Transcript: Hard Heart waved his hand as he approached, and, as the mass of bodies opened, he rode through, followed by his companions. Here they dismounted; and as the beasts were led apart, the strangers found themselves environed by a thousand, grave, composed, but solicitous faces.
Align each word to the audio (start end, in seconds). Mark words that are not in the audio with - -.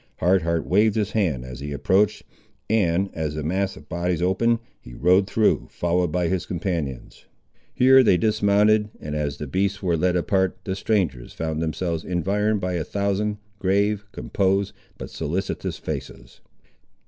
Hard 0.17 0.41
Heart 0.41 0.65
waved 0.65 0.95
his 0.95 1.11
hand 1.11 1.45
as 1.45 1.59
he 1.59 1.71
approached, 1.71 2.23
and, 2.67 3.11
as 3.13 3.35
the 3.35 3.43
mass 3.43 3.77
of 3.77 3.87
bodies 3.87 4.19
opened, 4.19 4.57
he 4.79 4.95
rode 4.95 5.27
through, 5.29 5.67
followed 5.69 6.11
by 6.11 6.27
his 6.27 6.47
companions. 6.47 7.25
Here 7.71 8.01
they 8.01 8.17
dismounted; 8.17 8.89
and 8.99 9.15
as 9.15 9.37
the 9.37 9.45
beasts 9.45 9.83
were 9.83 9.95
led 9.95 10.15
apart, 10.15 10.57
the 10.63 10.75
strangers 10.75 11.33
found 11.33 11.61
themselves 11.61 12.03
environed 12.03 12.59
by 12.61 12.73
a 12.73 12.83
thousand, 12.83 13.37
grave, 13.59 14.03
composed, 14.11 14.73
but 14.97 15.11
solicitous 15.11 15.77
faces. 15.77 16.41